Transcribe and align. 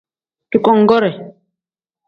Dugongoore. 0.51 1.11